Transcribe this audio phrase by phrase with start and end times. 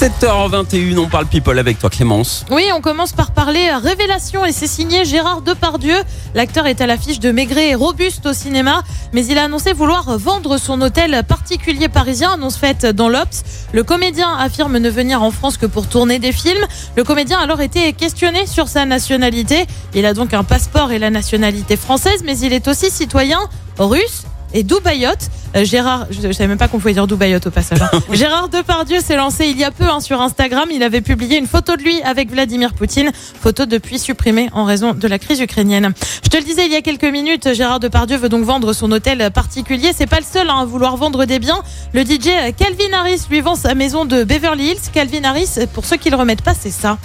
[0.00, 2.44] 7h21, on parle people avec toi Clémence.
[2.50, 5.94] Oui, on commence par parler révélation et c'est signé Gérard Depardieu.
[6.34, 10.18] L'acteur est à l'affiche de Maigret et Robuste au cinéma, mais il a annoncé vouloir
[10.18, 13.44] vendre son hôtel particulier parisien, annonce faite dans l'Obs.
[13.72, 16.66] Le comédien affirme ne venir en France que pour tourner des films.
[16.96, 19.64] Le comédien a alors été questionné sur sa nationalité.
[19.94, 23.38] Il a donc un passeport et la nationalité française, mais il est aussi citoyen
[23.78, 25.28] russe et Dubaïote.
[25.56, 27.82] Euh, Gérard, je, je savais même pas qu'on pouvait dire Dubaïote au passage.
[27.82, 27.90] hein.
[28.12, 30.68] Gérard Depardieu s'est lancé il y a peu hein, sur Instagram.
[30.72, 34.94] Il avait publié une photo de lui avec Vladimir Poutine, photo depuis supprimée en raison
[34.94, 35.92] de la crise ukrainienne.
[36.24, 38.90] Je te le disais il y a quelques minutes, Gérard Depardieu veut donc vendre son
[38.92, 39.90] hôtel particulier.
[39.94, 41.60] C'est pas le seul hein, à vouloir vendre des biens.
[41.92, 44.90] Le DJ Calvin Harris lui vend sa maison de Beverly Hills.
[44.92, 46.98] Calvin Harris, pour ceux qui le remettent pas, c'est ça.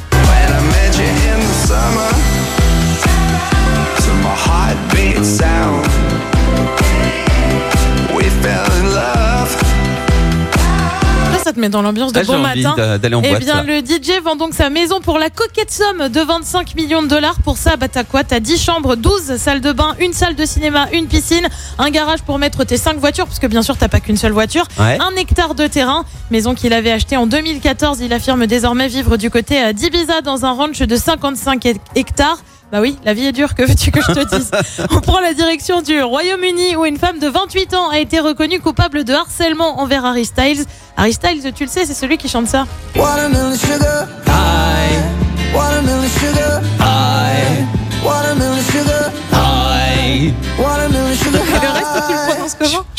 [11.59, 12.75] Met dans l'ambiance de Là, j'ai bon matin.
[13.23, 17.01] Eh bien, le DJ vend donc sa maison pour la coquette somme de 25 millions
[17.03, 17.35] de dollars.
[17.43, 18.23] Pour ça, bah, t'as quoi?
[18.23, 22.21] T'as 10 chambres, 12 salles de bain, une salle de cinéma, une piscine, un garage
[22.23, 24.97] pour mettre tes 5 voitures, parce que bien sûr, t'as pas qu'une seule voiture, Ouais.
[25.01, 26.05] un hectare de terrain.
[26.31, 27.99] Maison qu'il avait achetée en 2014.
[28.01, 32.37] Il affirme désormais vivre du côté euh, d'Ibiza dans un ranch de 55 hec- hectares.
[32.71, 34.51] Bah oui, la vie est dure, que veux-tu que je te dise?
[34.91, 38.59] On prend la direction du Royaume-Uni où une femme de 28 ans a été reconnue
[38.59, 40.65] coupable de harcèlement envers Harry Styles.
[40.95, 42.67] Harry Styles, tu le sais, c'est celui qui chante ça.
[42.95, 44.99] Watermelon sugar Aïe,
[45.55, 46.38] Watermelon sugar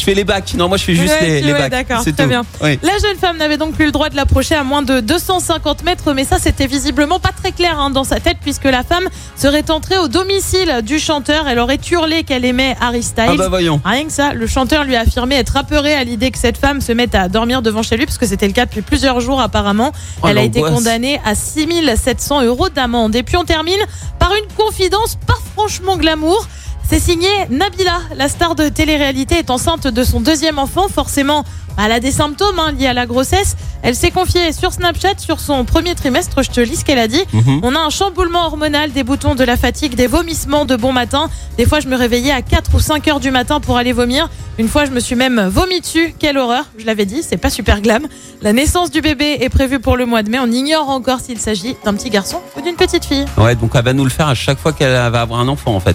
[0.00, 0.54] Je fais les bacs.
[0.54, 1.70] Non, moi je fais juste Ouais, les, tu- les ouais, bacs.
[1.70, 2.42] d'accord, C'est très bien.
[2.62, 2.78] Oui.
[2.82, 6.14] La jeune femme n'avait donc plus le droit de l'approcher à moins de 250 mètres,
[6.14, 9.06] mais ça c'était visiblement pas très clair hein, dans sa tête puisque la femme
[9.36, 11.46] serait entrée au domicile du chanteur.
[11.48, 13.24] Elle aurait hurlé qu'elle aimait Harry Styles.
[13.28, 13.78] Ah bah voyons.
[13.84, 16.80] Rien que ça, le chanteur lui a affirmé être apeuré à l'idée que cette femme
[16.80, 19.40] se mette à dormir devant chez lui, parce que c'était le cas depuis plusieurs jours
[19.42, 19.92] apparemment.
[20.22, 23.14] Oh, Elle a été condamnée à 6700 euros d'amende.
[23.14, 23.78] Et puis on termine
[24.18, 26.46] par une confidence pas franchement glamour.
[26.90, 30.88] C'est signé Nabila, la star de télé-réalité, est enceinte de son deuxième enfant.
[30.88, 31.44] Forcément,
[31.78, 33.54] elle a des symptômes hein, liés à la grossesse.
[33.84, 36.42] Elle s'est confiée sur Snapchat sur son premier trimestre.
[36.42, 37.22] Je te lis ce qu'elle a dit.
[37.32, 37.60] Mhm.
[37.62, 41.30] On a un chamboulement hormonal, des boutons de la fatigue, des vomissements de bon matin.
[41.56, 44.28] Des fois, je me réveillais à 4 ou 5 heures du matin pour aller vomir.
[44.58, 46.12] Une fois, je me suis même vomi dessus.
[46.18, 46.64] Quelle horreur.
[46.76, 48.08] Je l'avais dit, c'est pas super glam.
[48.42, 50.40] La naissance du bébé est prévue pour le mois de mai.
[50.40, 53.26] On ignore encore s'il s'agit d'un petit garçon ou d'une petite fille.
[53.38, 55.72] Ouais, donc elle va nous le faire à chaque fois qu'elle va avoir un enfant
[55.72, 55.94] en fait.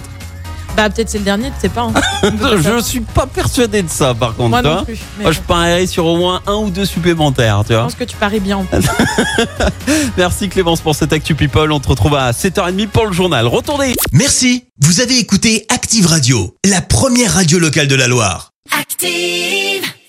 [0.76, 1.82] Bah, peut-être c'est le dernier, tu sais pas.
[1.82, 1.92] hein.
[2.62, 4.50] Je suis pas persuadé de ça par contre.
[4.50, 4.74] Moi toi.
[4.76, 4.98] non plus.
[5.18, 7.84] mais Moi, je parierais sur au moins un ou deux supplémentaires, tu je vois.
[7.84, 8.64] pense que tu paries bien.
[10.16, 11.72] Merci Clémence pour cette Actu People.
[11.72, 13.46] On te retrouve à 7h30 pour le journal.
[13.46, 18.50] Retournez Merci, vous avez écouté Active Radio, la première radio locale de la Loire.
[18.78, 19.75] Active.